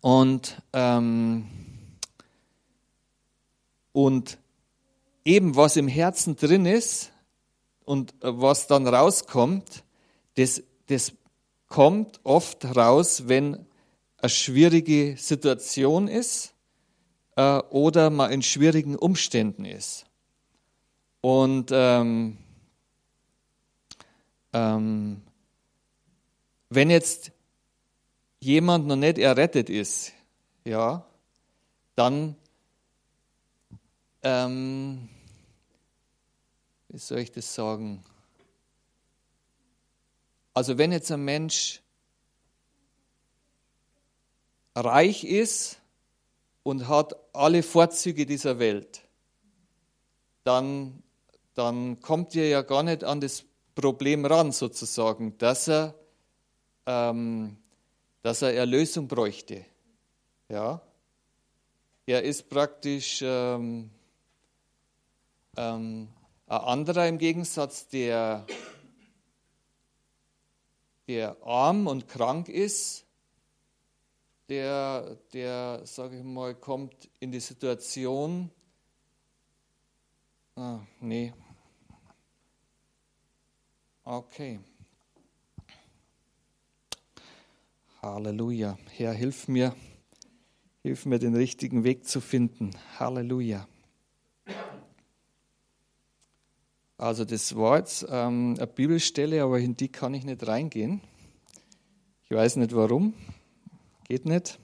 und 0.00 0.62
ähm, 0.72 1.46
und 3.92 4.38
eben 5.24 5.56
was 5.56 5.76
im 5.76 5.88
Herzen 5.88 6.36
drin 6.36 6.66
ist 6.66 7.12
und 7.84 8.12
äh, 8.22 8.40
was 8.40 8.66
dann 8.66 8.86
rauskommt, 8.86 9.84
das, 10.34 10.62
das 10.88 11.12
kommt 11.68 12.20
oft 12.24 12.64
raus, 12.76 13.24
wenn 13.26 13.66
eine 14.18 14.28
schwierige 14.28 15.16
Situation 15.16 16.08
ist 16.08 16.54
äh, 17.36 17.58
oder 17.70 18.10
man 18.10 18.32
in 18.32 18.42
schwierigen 18.42 18.96
Umständen 18.96 19.64
ist. 19.64 20.04
Und 21.20 21.70
ähm, 21.72 22.38
ähm, 24.52 25.22
wenn 26.70 26.90
jetzt 26.90 27.32
jemand 28.40 28.86
noch 28.86 28.96
nicht 28.96 29.18
errettet 29.18 29.70
ist, 29.70 30.12
ja, 30.64 31.06
dann 31.94 32.36
ähm, 34.22 35.08
wie 36.88 36.98
soll 36.98 37.18
ich 37.18 37.30
das 37.30 37.54
sagen? 37.54 38.02
Also 40.54 40.78
wenn 40.78 40.92
jetzt 40.92 41.12
ein 41.12 41.24
Mensch 41.24 41.82
reich 44.74 45.24
ist 45.24 45.78
und 46.62 46.88
hat 46.88 47.14
alle 47.34 47.62
Vorzüge 47.62 48.26
dieser 48.26 48.58
Welt, 48.58 49.02
dann, 50.42 51.02
dann 51.54 52.00
kommt 52.00 52.34
er 52.34 52.48
ja 52.48 52.62
gar 52.62 52.82
nicht 52.82 53.04
an 53.04 53.20
das 53.20 53.44
Problem 53.76 54.24
ran, 54.24 54.52
sozusagen, 54.52 55.36
dass 55.36 55.68
er, 55.68 55.94
ähm, 56.86 57.58
dass 58.22 58.40
er 58.40 58.54
Erlösung 58.54 59.06
bräuchte. 59.06 59.66
Ja? 60.48 60.80
Er 62.06 62.22
ist 62.22 62.48
praktisch 62.48 63.20
ähm, 63.22 63.90
ähm, 65.58 66.08
ein 66.46 66.60
anderer 66.60 67.06
im 67.06 67.18
Gegensatz, 67.18 67.86
der, 67.88 68.46
der 71.06 71.36
arm 71.44 71.86
und 71.86 72.08
krank 72.08 72.48
ist, 72.48 73.04
der, 74.48 75.16
der 75.34 75.82
sage 75.84 76.16
ich 76.16 76.24
mal, 76.24 76.54
kommt 76.54 77.10
in 77.20 77.30
die 77.30 77.40
Situation, 77.40 78.50
ah, 80.54 80.78
nee, 81.00 81.34
okay. 84.06 84.60
Halleluja. 88.00 88.78
Herr, 88.96 89.12
hilf 89.12 89.48
mir, 89.48 89.74
hilf 90.82 91.04
mir, 91.06 91.18
den 91.18 91.34
richtigen 91.34 91.84
Weg 91.84 92.06
zu 92.06 92.20
finden. 92.20 92.70
Halleluja. 92.98 93.68
Also 96.98 97.26
das 97.26 97.54
war 97.56 97.78
jetzt 97.78 98.06
ähm, 98.08 98.54
eine 98.56 98.66
Bibelstelle, 98.66 99.42
aber 99.42 99.58
in 99.58 99.76
die 99.76 99.88
kann 99.88 100.14
ich 100.14 100.24
nicht 100.24 100.46
reingehen. 100.46 101.02
Ich 102.24 102.30
weiß 102.30 102.56
nicht 102.56 102.74
warum, 102.74 103.12
geht 104.08 104.24
nicht. 104.24 104.58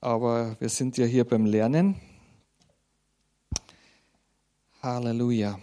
Aber 0.00 0.56
wir 0.60 0.70
sind 0.70 0.96
ja 0.96 1.04
hier 1.04 1.24
beim 1.24 1.44
Lernen. 1.44 2.00
Halleluja. 4.82 5.58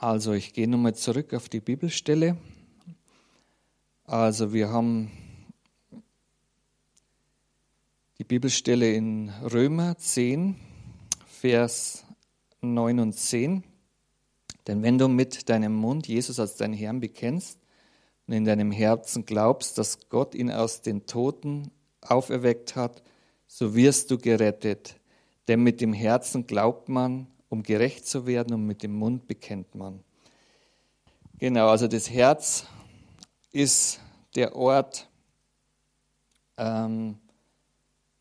Also 0.00 0.32
ich 0.32 0.52
gehe 0.52 0.68
nochmal 0.68 0.94
zurück 0.94 1.34
auf 1.34 1.48
die 1.48 1.58
Bibelstelle. 1.58 2.36
Also 4.04 4.52
wir 4.52 4.68
haben 4.68 5.10
die 8.18 8.22
Bibelstelle 8.24 8.92
in 8.92 9.30
Römer 9.52 9.98
10, 9.98 10.54
Vers 11.26 12.04
9 12.60 13.00
und 13.00 13.12
10. 13.14 13.64
Denn 14.68 14.84
wenn 14.84 14.98
du 14.98 15.08
mit 15.08 15.48
deinem 15.48 15.74
Mund 15.74 16.06
Jesus 16.06 16.38
als 16.38 16.54
deinen 16.54 16.74
Herrn 16.74 17.00
bekennst 17.00 17.58
und 18.28 18.34
in 18.34 18.44
deinem 18.44 18.70
Herzen 18.70 19.26
glaubst, 19.26 19.78
dass 19.78 20.08
Gott 20.10 20.36
ihn 20.36 20.52
aus 20.52 20.80
den 20.80 21.06
Toten 21.06 21.72
auferweckt 22.02 22.76
hat, 22.76 23.02
so 23.48 23.74
wirst 23.74 24.12
du 24.12 24.18
gerettet. 24.18 24.94
Denn 25.48 25.64
mit 25.64 25.80
dem 25.80 25.92
Herzen 25.92 26.46
glaubt 26.46 26.88
man 26.88 27.26
um 27.48 27.62
gerecht 27.62 28.06
zu 28.06 28.26
werden 28.26 28.54
und 28.54 28.66
mit 28.66 28.82
dem 28.82 28.94
Mund 28.94 29.26
bekennt 29.26 29.74
man. 29.74 30.02
Genau, 31.38 31.68
also 31.68 31.86
das 31.88 32.10
Herz 32.10 32.66
ist 33.52 34.00
der 34.34 34.56
Ort, 34.56 35.08
ähm, 36.56 37.18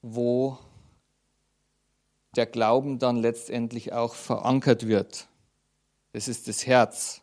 wo 0.02 0.58
der 2.36 2.46
Glauben 2.46 3.00
dann 3.00 3.18
letztendlich 3.18 3.94
auch 3.94 4.14
verankert 4.14 4.88
wird. 4.88 5.28
Das 6.14 6.28
ist 6.28 6.48
das 6.48 6.66
Herz. 6.68 7.22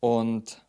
Und 0.00 0.64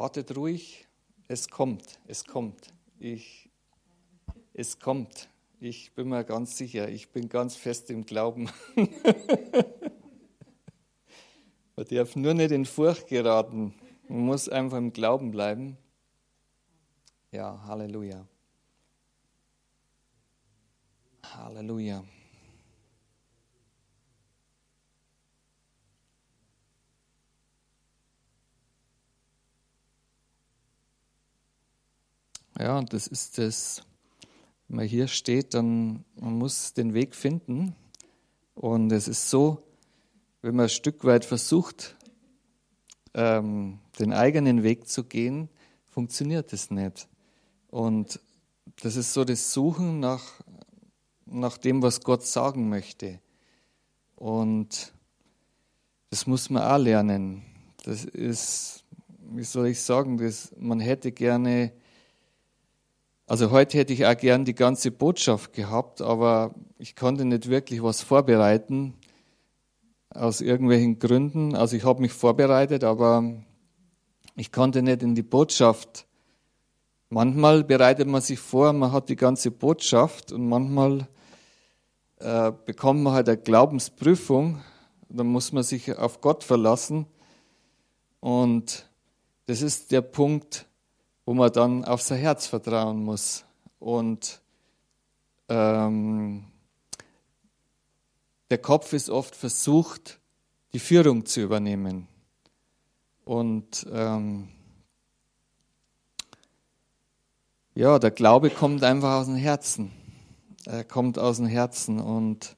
wartet 0.00 0.36
ruhig, 0.36 0.86
es 1.26 1.48
kommt, 1.48 1.98
es 2.06 2.24
kommt. 2.24 2.72
Ich, 3.00 3.50
es 4.54 4.78
kommt. 4.78 5.28
Ich 5.58 5.92
bin 5.92 6.08
mir 6.08 6.22
ganz 6.22 6.56
sicher, 6.56 6.88
ich 6.88 7.10
bin 7.10 7.28
ganz 7.28 7.56
fest 7.56 7.90
im 7.90 8.06
Glauben. 8.06 8.48
Man 11.74 11.86
darf 11.90 12.14
nur 12.14 12.34
nicht 12.34 12.52
in 12.52 12.64
Furcht 12.64 13.08
geraten. 13.08 13.74
Man 14.08 14.20
muss 14.20 14.48
einfach 14.48 14.78
im 14.78 14.92
Glauben 14.92 15.32
bleiben. 15.32 15.76
Ja, 17.32 17.60
Halleluja. 17.66 18.24
Halleluja. 21.24 22.04
Ja, 32.58 32.76
und 32.76 32.92
das 32.92 33.06
ist 33.06 33.38
das, 33.38 33.84
wenn 34.66 34.78
man 34.78 34.86
hier 34.86 35.06
steht, 35.06 35.54
dann 35.54 36.04
man 36.16 36.38
muss 36.38 36.72
den 36.74 36.92
Weg 36.92 37.14
finden. 37.14 37.76
Und 38.56 38.90
es 38.90 39.06
ist 39.06 39.30
so, 39.30 39.62
wenn 40.42 40.56
man 40.56 40.64
ein 40.64 40.68
Stück 40.68 41.04
weit 41.04 41.24
versucht, 41.24 41.96
ähm, 43.14 43.78
den 44.00 44.12
eigenen 44.12 44.64
Weg 44.64 44.88
zu 44.88 45.04
gehen, 45.04 45.48
funktioniert 45.84 46.52
es 46.52 46.72
nicht. 46.72 47.06
Und 47.68 48.20
das 48.82 48.96
ist 48.96 49.12
so 49.12 49.24
das 49.24 49.52
Suchen 49.52 50.00
nach, 50.00 50.24
nach 51.26 51.58
dem, 51.58 51.80
was 51.80 52.00
Gott 52.00 52.26
sagen 52.26 52.68
möchte. 52.68 53.20
Und 54.16 54.92
das 56.10 56.26
muss 56.26 56.50
man 56.50 56.64
auch 56.64 56.78
lernen. 56.78 57.44
Das 57.84 58.04
ist, 58.04 58.84
wie 59.30 59.44
soll 59.44 59.68
ich 59.68 59.80
sagen, 59.80 60.18
das, 60.18 60.52
man 60.58 60.80
hätte 60.80 61.12
gerne 61.12 61.72
also 63.28 63.50
heute 63.50 63.76
hätte 63.76 63.92
ich 63.92 64.06
auch 64.06 64.16
gern 64.16 64.46
die 64.46 64.54
ganze 64.54 64.90
Botschaft 64.90 65.52
gehabt, 65.52 66.00
aber 66.00 66.54
ich 66.78 66.96
konnte 66.96 67.26
nicht 67.26 67.50
wirklich 67.50 67.82
was 67.82 68.00
vorbereiten 68.00 68.94
aus 70.08 70.40
irgendwelchen 70.40 70.98
Gründen. 70.98 71.54
Also 71.54 71.76
ich 71.76 71.84
habe 71.84 72.00
mich 72.00 72.14
vorbereitet, 72.14 72.84
aber 72.84 73.22
ich 74.34 74.50
konnte 74.50 74.80
nicht 74.80 75.02
in 75.02 75.14
die 75.14 75.22
Botschaft. 75.22 76.06
Manchmal 77.10 77.64
bereitet 77.64 78.08
man 78.08 78.22
sich 78.22 78.38
vor, 78.38 78.72
man 78.72 78.92
hat 78.92 79.10
die 79.10 79.16
ganze 79.16 79.50
Botschaft 79.50 80.32
und 80.32 80.48
manchmal 80.48 81.06
äh, 82.20 82.50
bekommt 82.64 83.02
man 83.02 83.12
halt 83.12 83.28
eine 83.28 83.36
Glaubensprüfung. 83.36 84.62
Dann 85.10 85.26
muss 85.26 85.52
man 85.52 85.64
sich 85.64 85.94
auf 85.98 86.22
Gott 86.22 86.44
verlassen. 86.44 87.04
Und 88.20 88.88
das 89.44 89.60
ist 89.60 89.92
der 89.92 90.00
Punkt, 90.00 90.67
wo 91.28 91.34
man 91.34 91.52
dann 91.52 91.84
auf 91.84 92.00
sein 92.00 92.20
Herz 92.20 92.46
vertrauen 92.46 93.04
muss. 93.04 93.44
Und 93.78 94.40
ähm, 95.50 96.42
der 98.48 98.56
Kopf 98.56 98.94
ist 98.94 99.10
oft 99.10 99.36
versucht, 99.36 100.20
die 100.72 100.78
Führung 100.78 101.26
zu 101.26 101.42
übernehmen. 101.42 102.08
Und 103.26 103.86
ähm, 103.92 104.48
ja, 107.74 107.98
der 107.98 108.10
Glaube 108.10 108.48
kommt 108.48 108.82
einfach 108.82 109.20
aus 109.20 109.26
dem 109.26 109.36
Herzen. 109.36 109.92
Er 110.64 110.82
kommt 110.82 111.18
aus 111.18 111.36
dem 111.36 111.46
Herzen 111.46 112.00
und 112.00 112.56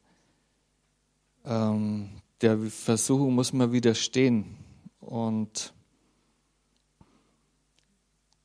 ähm, 1.45 2.09
der 2.41 2.57
Versuchung 2.57 3.35
muss 3.35 3.53
man 3.53 3.73
widerstehen. 3.73 4.57
Und 5.01 5.75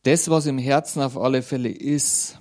das, 0.05 0.29
was 0.29 0.45
im 0.45 0.59
Herzen 0.59 1.01
auf 1.01 1.17
alle 1.17 1.41
Fälle 1.41 1.69
ist, 1.69 2.37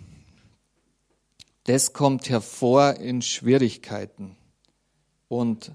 das 1.64 1.94
kommt 1.94 2.28
hervor 2.28 2.96
in 2.96 3.22
Schwierigkeiten. 3.22 4.36
Und 5.28 5.72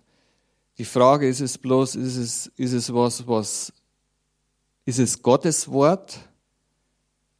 die 0.78 0.86
Frage 0.86 1.28
ist 1.28 1.39
es 1.39 1.58
bloß, 1.58 1.95
ist 1.95 2.15
es, 2.15 2.47
ist 2.58 2.73
es 2.73 2.93
was, 2.93 3.28
was, 3.28 3.73
ist 4.86 4.99
es 4.99 5.23
Gottes 5.23 5.71
Wort 5.71 6.19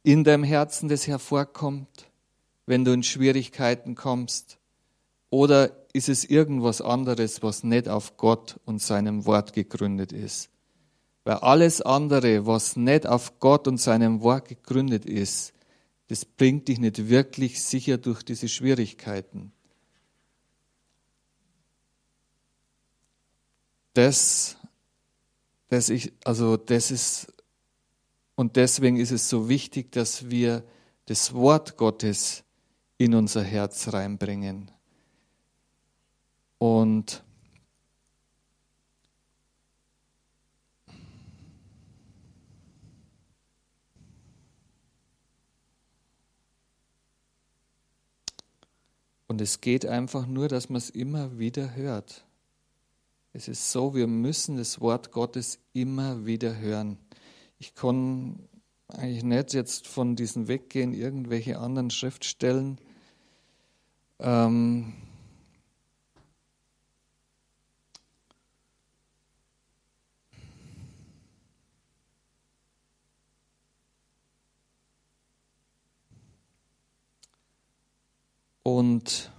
in 0.02 0.24
deinem 0.24 0.42
Herzen, 0.42 0.88
das 0.88 1.06
hervorkommt, 1.06 2.10
wenn 2.66 2.84
du 2.84 2.92
in 2.92 3.04
Schwierigkeiten 3.04 3.94
kommst? 3.94 4.58
Oder 5.30 5.70
ist 5.92 6.08
es 6.08 6.24
irgendwas 6.24 6.80
anderes, 6.80 7.40
was 7.44 7.62
nicht 7.62 7.88
auf 7.88 8.16
Gott 8.16 8.58
und 8.64 8.82
seinem 8.82 9.26
Wort 9.26 9.52
gegründet 9.52 10.10
ist? 10.10 10.50
Weil 11.30 11.38
alles 11.38 11.80
andere, 11.80 12.44
was 12.44 12.74
nicht 12.74 13.06
auf 13.06 13.38
Gott 13.38 13.68
und 13.68 13.76
seinem 13.76 14.20
Wort 14.20 14.48
gegründet 14.48 15.06
ist, 15.06 15.52
das 16.08 16.24
bringt 16.24 16.66
dich 16.66 16.80
nicht 16.80 17.08
wirklich 17.08 17.62
sicher 17.62 17.98
durch 17.98 18.24
diese 18.24 18.48
Schwierigkeiten. 18.48 19.52
Das, 23.94 24.56
das 25.68 25.88
ich, 25.88 26.12
also 26.24 26.56
das 26.56 26.90
ist, 26.90 27.32
und 28.34 28.56
deswegen 28.56 28.96
ist 28.96 29.12
es 29.12 29.28
so 29.28 29.48
wichtig, 29.48 29.92
dass 29.92 30.30
wir 30.30 30.64
das 31.06 31.32
Wort 31.32 31.76
Gottes 31.76 32.42
in 32.98 33.14
unser 33.14 33.44
Herz 33.44 33.92
reinbringen. 33.92 34.68
Und 36.58 37.22
Und 49.30 49.40
es 49.40 49.60
geht 49.60 49.86
einfach 49.86 50.26
nur, 50.26 50.48
dass 50.48 50.70
man 50.70 50.78
es 50.78 50.90
immer 50.90 51.38
wieder 51.38 51.76
hört. 51.76 52.26
Es 53.32 53.46
ist 53.46 53.70
so, 53.70 53.94
wir 53.94 54.08
müssen 54.08 54.56
das 54.56 54.80
Wort 54.80 55.12
Gottes 55.12 55.60
immer 55.72 56.26
wieder 56.26 56.58
hören. 56.58 56.98
Ich 57.56 57.76
kann 57.76 58.40
eigentlich 58.88 59.22
nicht 59.22 59.52
jetzt 59.52 59.86
von 59.86 60.16
diesen 60.16 60.48
weggehen, 60.48 60.92
irgendwelche 60.92 61.60
anderen 61.60 61.90
Schriftstellen. 61.90 62.80
Ähm, 64.18 64.94
Und 78.72 79.32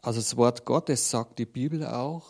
also 0.00 0.20
das 0.20 0.36
Wort 0.36 0.64
Gottes 0.64 1.10
sagt 1.10 1.40
die 1.40 1.46
Bibel 1.46 1.84
auch, 1.84 2.28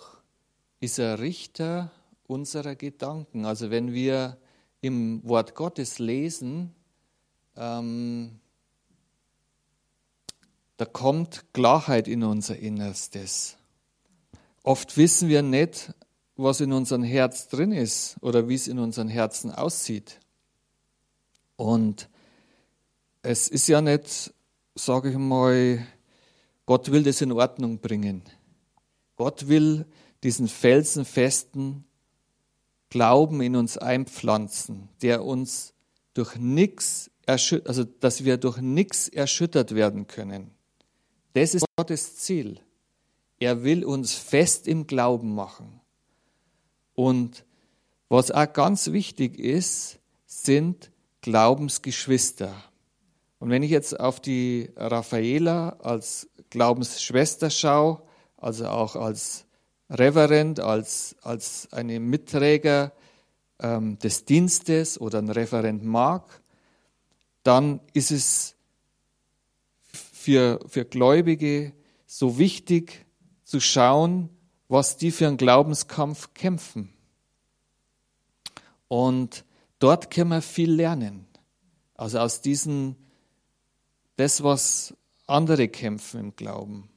ist 0.81 0.99
ein 0.99 1.17
Richter 1.17 1.93
unserer 2.27 2.75
Gedanken. 2.75 3.45
Also 3.45 3.71
wenn 3.71 3.93
wir 3.93 4.39
im 4.81 5.23
Wort 5.29 5.55
Gottes 5.55 5.99
lesen, 5.99 6.75
ähm, 7.55 8.41
da 10.79 10.87
kommt 10.87 11.53
Klarheit 11.53 12.09
in 12.09 12.25
unser 12.25 12.57
Innerstes. 12.57 13.59
Oft 14.63 14.97
wissen 14.97 15.29
wir 15.29 15.43
nicht, 15.43 15.93
was 16.37 16.63
in 16.63 16.73
unserem 16.73 17.03
Herz 17.03 17.49
drin 17.49 17.73
ist 17.73 18.17
oder 18.23 18.49
wie 18.49 18.55
es 18.55 18.69
in 18.69 18.79
unseren 18.79 19.09
Herzen 19.09 19.51
aussieht. 19.51 20.19
Und 21.61 22.09
es 23.21 23.49
ist 23.49 23.69
ja 23.69 23.83
nicht, 23.83 24.33
sage 24.75 25.11
ich 25.11 25.19
mal, 25.19 25.87
Gott 26.65 26.91
will 26.91 27.03
das 27.03 27.21
in 27.21 27.33
Ordnung 27.33 27.81
bringen. 27.81 28.23
Gott 29.17 29.47
will 29.47 29.85
diesen 30.23 30.49
felsenfesten 30.49 31.85
Glauben 32.89 33.43
in 33.43 33.57
uns 33.57 33.77
einpflanzen, 33.77 34.89
der 35.03 35.23
uns 35.23 35.75
durch 36.15 36.37
nichts 36.37 37.11
also 37.27 37.85
dass 37.85 38.25
wir 38.25 38.39
durch 38.39 38.57
nichts 38.57 39.09
erschüttert 39.09 39.75
werden 39.75 40.07
können. 40.07 40.53
Das 41.35 41.55
ist 41.55 41.67
Gottes 41.77 42.17
Ziel. 42.17 42.59
Er 43.39 43.63
will 43.65 43.85
uns 43.85 44.15
fest 44.15 44.67
im 44.67 44.87
Glauben 44.87 45.35
machen. 45.35 45.81
Und 46.95 47.45
was 48.09 48.31
auch 48.31 48.51
ganz 48.51 48.93
wichtig 48.93 49.39
ist, 49.39 49.99
sind 50.25 50.91
Glaubensgeschwister. 51.23 52.55
Und 53.39 53.51
wenn 53.51 53.63
ich 53.63 53.71
jetzt 53.71 53.99
auf 53.99 54.21
die 54.21 54.71
Raffaela 54.77 55.71
als 55.83 56.29
Glaubensschwester 56.51 57.51
schaue, 57.51 58.03
also 58.37 58.67
auch 58.67 58.97
als 58.97 59.47
Referent, 59.89 60.61
als, 60.61 61.17
als 61.23 61.73
eine 61.73 62.01
Mitträger 62.01 62.93
ähm, 63.61 63.99
des 63.99 64.25
Dienstes 64.25 65.01
oder 65.01 65.19
ein 65.19 65.31
Referent 65.31 65.85
mag, 65.85 66.43
dann 67.43 67.81
ist 67.93 68.11
es 68.11 68.55
für, 69.93 70.61
für 70.69 70.85
Gläubige 70.85 71.73
so 72.07 72.39
wichtig 72.39 73.07
zu 73.45 73.61
schauen, 73.61 74.29
was 74.69 74.97
die 74.97 75.11
für 75.11 75.27
einen 75.27 75.37
Glaubenskampf 75.37 76.35
kämpfen. 76.35 76.93
Und 78.87 79.45
Dort 79.81 80.11
können 80.11 80.31
wir 80.31 80.43
viel 80.43 80.71
lernen. 80.71 81.27
Also 81.95 82.19
aus 82.19 82.43
diesen, 82.43 82.97
das, 84.17 84.45
was 84.45 84.95
andere 85.27 85.69
kämpfen 85.69 86.21
im 86.21 86.37
Glauben. 86.37 86.89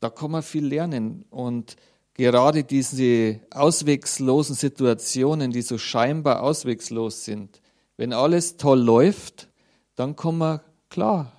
Da 0.00 0.08
kann 0.08 0.30
man 0.30 0.42
viel 0.42 0.66
lernen. 0.66 1.26
Und 1.30 1.76
gerade 2.14 2.64
diese 2.64 3.40
auswegslosen 3.50 4.56
Situationen, 4.56 5.52
die 5.52 5.62
so 5.62 5.76
scheinbar 5.76 6.42
auswegslos 6.42 7.24
sind, 7.24 7.60
wenn 7.98 8.14
alles 8.14 8.56
toll 8.56 8.80
läuft, 8.80 9.48
dann 9.94 10.16
kann 10.16 10.38
man 10.38 10.60
klar 10.88 11.30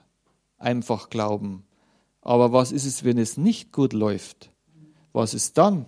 einfach 0.57 1.09
glauben. 1.09 1.65
Aber 2.21 2.53
was 2.53 2.71
ist 2.71 2.85
es, 2.85 3.03
wenn 3.03 3.17
es 3.17 3.37
nicht 3.37 3.71
gut 3.71 3.93
läuft? 3.93 4.51
Was 5.13 5.33
ist 5.33 5.57
dann? 5.57 5.87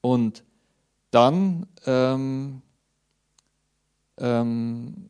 Und 0.00 0.42
dann 1.12 1.66
ähm, 1.86 2.62
ähm, 4.20 5.08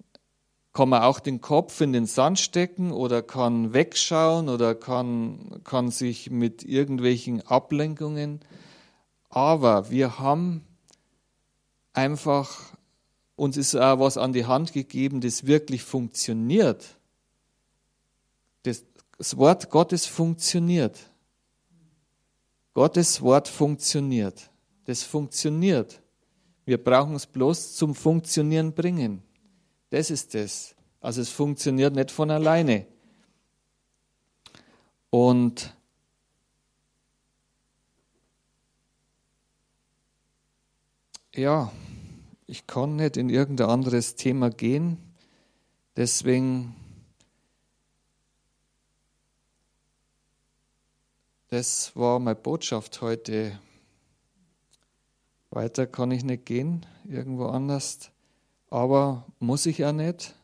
kann 0.73 0.89
man 0.91 1.03
auch 1.03 1.19
den 1.19 1.41
Kopf 1.41 1.81
in 1.81 1.93
den 1.93 2.07
Sand 2.07 2.39
stecken 2.39 2.93
oder 2.93 3.21
kann 3.23 3.73
wegschauen 3.73 4.49
oder 4.49 4.75
kann, 4.75 5.61
kann 5.65 5.91
sich 5.91 6.31
mit 6.31 6.63
irgendwelchen 6.63 7.45
Ablenkungen. 7.47 8.41
Aber 9.29 9.91
wir 9.91 10.19
haben 10.21 10.65
einfach, 11.93 12.77
uns 13.35 13.57
ist 13.57 13.75
auch 13.75 13.99
was 13.99 14.17
an 14.17 14.33
die 14.33 14.47
Hand 14.47 14.73
gegeben, 14.73 15.21
das 15.21 15.47
wirklich 15.47 15.83
funktioniert. 15.83 16.85
Das, 18.63 18.85
das 19.17 19.37
Wort 19.37 19.71
Gottes 19.71 20.07
funktioniert. 20.07 20.99
Gottes 22.75 23.21
Wort 23.21 23.49
funktioniert. 23.49 24.49
Das 24.85 25.03
funktioniert. 25.03 26.01
Wir 26.69 26.77
brauchen 26.77 27.15
es 27.15 27.25
bloß 27.25 27.77
zum 27.77 27.95
Funktionieren 27.95 28.75
bringen. 28.75 29.23
Das 29.89 30.11
ist 30.11 30.35
es. 30.35 30.75
Also 31.01 31.23
es 31.23 31.31
funktioniert 31.31 31.95
nicht 31.95 32.11
von 32.11 32.31
alleine. 32.31 32.87
Und 35.09 35.75
ja, 41.35 41.73
ich 42.47 42.67
kann 42.67 42.97
nicht 42.97 43.17
in 43.17 43.31
irgendein 43.31 43.71
anderes 43.71 44.17
Thema 44.17 44.51
gehen. 44.51 44.99
Deswegen, 45.97 46.77
das 51.49 51.97
war 51.97 52.19
meine 52.19 52.37
Botschaft 52.37 53.01
heute. 53.01 53.59
Weiter 55.51 55.87
kann 55.87 56.11
ich 56.11 56.25
nicht 56.25 56.47
gehen, 56.47 56.85
irgendwo 57.05 57.47
anders. 57.47 58.11
Aber 58.71 59.27
muss 59.39 59.67
ich 59.67 59.79
ja 59.79 59.93
nicht. 59.93 60.35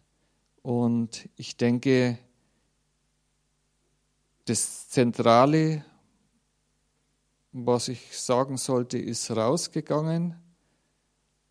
Und 0.63 1.29
ich 1.37 1.57
denke, 1.57 2.19
das 4.47 4.89
Zentrale, 4.89 5.85
was 7.53 7.89
ich 7.89 8.19
sagen 8.19 8.57
sollte, 8.57 8.99
ist 8.99 9.31
rausgegangen. 9.31 10.35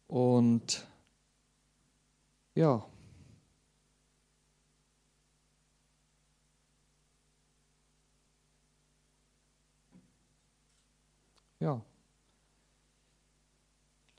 Und 0.08 0.88
ja. 2.56 2.86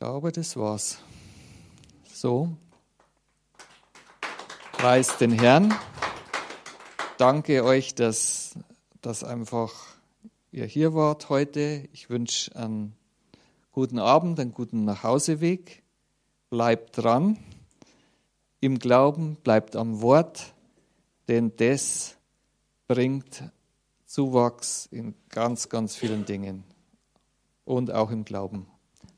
Glaube, 0.04 0.32
das 0.32 0.54
war's. 0.58 0.98
So. 2.12 2.54
Preis 4.72 5.16
den 5.16 5.32
Herrn. 5.32 5.74
Danke 7.16 7.64
euch, 7.64 7.94
dass, 7.94 8.58
dass 9.00 9.24
einfach 9.24 9.72
ihr 10.52 10.66
hier 10.66 10.92
wart 10.92 11.30
heute. 11.30 11.88
Ich 11.94 12.10
wünsche 12.10 12.54
einen 12.54 12.94
guten 13.72 13.98
Abend, 13.98 14.38
einen 14.38 14.52
guten 14.52 14.84
Nachhauseweg. 14.84 15.82
Bleibt 16.50 16.98
dran 16.98 17.38
im 18.60 18.78
Glauben, 18.78 19.36
bleibt 19.36 19.74
am 19.74 20.02
Wort, 20.02 20.52
denn 21.28 21.56
das 21.56 22.18
bringt 22.88 23.42
Zuwachs 24.04 24.84
in 24.84 25.14
ganz, 25.30 25.70
ganz 25.70 25.96
vielen 25.96 26.26
Dingen 26.26 26.62
und 27.64 27.90
auch 27.90 28.10
im 28.10 28.26
Glauben. 28.26 28.66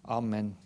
Amen. 0.04 0.65